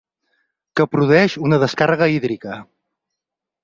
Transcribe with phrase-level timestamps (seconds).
[0.79, 2.61] Que produeix una descàrrega hídrica.